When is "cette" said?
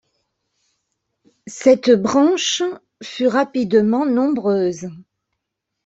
1.45-1.91